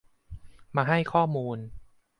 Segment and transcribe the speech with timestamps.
[0.75, 1.57] มาให้ข้อมูล